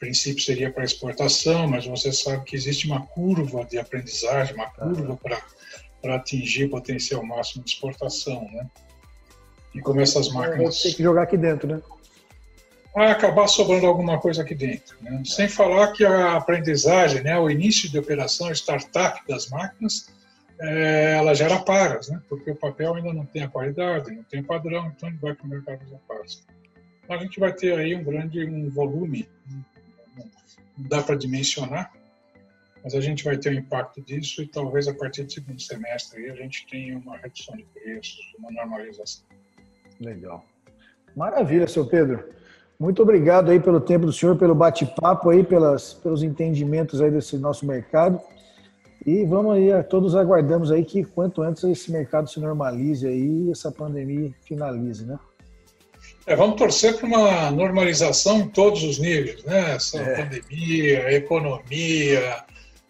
Princípio 0.00 0.42
seria 0.42 0.72
para 0.72 0.82
exportação, 0.82 1.68
mas 1.68 1.86
você 1.86 2.10
sabe 2.10 2.44
que 2.44 2.56
existe 2.56 2.86
uma 2.86 3.06
curva 3.06 3.64
de 3.64 3.78
aprendizagem, 3.78 4.56
uma 4.56 4.70
curva 4.70 5.16
para 5.16 5.40
para 6.00 6.16
atingir 6.16 6.64
o 6.64 6.70
potencial 6.70 7.24
máximo 7.24 7.62
de 7.64 7.70
exportação, 7.70 8.48
né? 8.52 8.66
E 9.74 9.80
como 9.80 10.00
essas 10.00 10.28
máquinas... 10.30 10.82
Tem 10.82 10.94
que 10.94 11.02
jogar 11.02 11.22
aqui 11.22 11.36
dentro, 11.36 11.68
né? 11.68 11.80
Vai 12.94 13.10
acabar 13.10 13.46
sobrando 13.46 13.86
alguma 13.86 14.18
coisa 14.18 14.42
aqui 14.42 14.54
dentro. 14.54 14.96
Né? 15.00 15.22
Sem 15.24 15.48
falar 15.48 15.92
que 15.92 16.04
a 16.04 16.36
aprendizagem, 16.36 17.22
né, 17.22 17.38
o 17.38 17.48
início 17.48 17.88
de 17.88 17.98
operação, 17.98 18.50
startup 18.50 19.20
das 19.28 19.48
máquinas, 19.48 20.08
é, 20.60 21.14
ela 21.16 21.34
gera 21.34 21.60
paras, 21.60 22.08
né? 22.08 22.20
porque 22.28 22.50
o 22.50 22.56
papel 22.56 22.94
ainda 22.94 23.12
não 23.12 23.24
tem 23.24 23.44
a 23.44 23.48
qualidade, 23.48 24.10
não 24.10 24.24
tem 24.24 24.42
padrão, 24.42 24.92
então 24.96 25.08
ele 25.08 25.18
vai 25.18 25.34
para 25.34 25.46
o 25.46 25.48
mercado 25.48 25.84
de 25.84 25.94
paras. 26.08 26.44
Então, 27.04 27.16
a 27.16 27.22
gente 27.22 27.38
vai 27.38 27.52
ter 27.52 27.78
aí 27.78 27.94
um 27.94 28.02
grande 28.02 28.44
um 28.44 28.68
volume, 28.70 29.28
não 29.48 29.64
dá 30.88 31.02
para 31.02 31.16
dimensionar, 31.16 31.92
mas 32.82 32.94
a 32.94 33.00
gente 33.00 33.24
vai 33.24 33.36
ter 33.36 33.50
o 33.50 33.52
um 33.52 33.56
impacto 33.56 34.00
disso 34.02 34.42
e 34.42 34.46
talvez 34.46 34.88
a 34.88 34.94
partir 34.94 35.24
do 35.24 35.32
segundo 35.32 35.60
semestre 35.60 36.30
a 36.30 36.34
gente 36.34 36.66
tenha 36.66 36.98
uma 36.98 37.16
redução 37.18 37.56
de 37.56 37.64
preços, 37.64 38.20
uma 38.38 38.50
normalização. 38.50 39.24
Legal. 40.00 40.44
Maravilha, 41.14 41.68
seu 41.68 41.86
Pedro. 41.86 42.24
Muito 42.78 43.02
obrigado 43.02 43.50
aí 43.50 43.60
pelo 43.60 43.80
tempo 43.80 44.06
do 44.06 44.12
senhor, 44.12 44.38
pelo 44.38 44.54
bate-papo 44.54 45.28
aí, 45.28 45.44
pelas, 45.44 45.92
pelos 45.92 46.22
entendimentos 46.22 47.02
aí 47.02 47.10
desse 47.10 47.36
nosso 47.36 47.66
mercado. 47.66 48.18
E 49.04 49.24
vamos 49.24 49.54
aí, 49.54 49.82
todos 49.84 50.14
aguardamos 50.14 50.70
aí 50.70 50.84
que 50.84 51.04
quanto 51.04 51.42
antes 51.42 51.62
esse 51.64 51.92
mercado 51.92 52.28
se 52.30 52.40
normalize 52.40 53.06
aí 53.06 53.46
e 53.46 53.50
essa 53.50 53.70
pandemia 53.70 54.32
finalize, 54.42 55.04
né? 55.04 55.18
É, 56.30 56.36
vamos 56.36 56.54
torcer 56.54 56.96
para 56.96 57.08
uma 57.08 57.50
normalização 57.50 58.38
em 58.38 58.48
todos 58.48 58.84
os 58.84 59.00
níveis, 59.00 59.42
né? 59.42 59.74
Essa 59.74 60.00
é. 60.00 60.22
pandemia, 60.22 61.06
a 61.06 61.12
economia, 61.12 62.44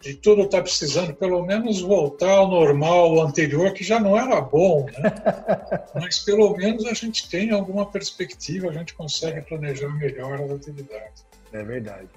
e 0.05 0.13
tudo 0.13 0.43
está 0.43 0.61
precisando 0.61 1.11
pelo 1.15 1.43
menos 1.43 1.81
voltar 1.81 2.29
ao 2.29 2.47
normal 2.47 3.19
anterior, 3.19 3.73
que 3.73 3.83
já 3.83 3.99
não 3.99 4.15
era 4.15 4.39
bom, 4.39 4.85
né? 4.85 5.11
Mas 5.95 6.19
pelo 6.19 6.55
menos 6.55 6.85
a 6.85 6.93
gente 6.93 7.27
tem 7.31 7.49
alguma 7.49 7.87
perspectiva, 7.87 8.69
a 8.69 8.73
gente 8.73 8.93
consegue 8.93 9.41
planejar 9.41 9.89
melhor 9.89 10.39
as 10.39 10.51
atividades. 10.51 11.25
É 11.51 11.63
verdade. 11.63 12.09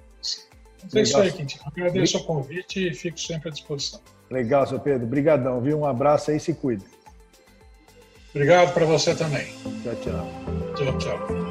Então 0.84 1.00
é 1.00 1.02
isso 1.04 1.16
aí, 1.16 1.32
Quintino. 1.32 1.64
Agradeço 1.64 2.18
o 2.18 2.24
convite 2.24 2.86
e 2.86 2.92
fico 2.92 3.18
sempre 3.18 3.48
à 3.48 3.52
disposição. 3.52 3.98
Legal, 4.30 4.66
seu 4.66 4.78
Pedro. 4.78 5.06
Obrigadão, 5.06 5.58
viu? 5.62 5.78
Um 5.78 5.86
abraço 5.86 6.30
aí, 6.30 6.38
se 6.38 6.52
cuida. 6.52 6.84
Obrigado 8.34 8.74
para 8.74 8.84
você 8.84 9.14
também. 9.14 9.46
Tchau, 9.82 9.94
tchau. 10.02 10.28
Tchau, 10.74 10.98
tchau. 10.98 11.43